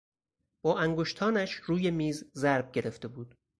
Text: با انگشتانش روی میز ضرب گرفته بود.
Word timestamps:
با 0.63 0.79
انگشتانش 0.79 1.53
روی 1.53 1.91
میز 1.91 2.31
ضرب 2.33 2.71
گرفته 2.71 3.07
بود. 3.07 3.37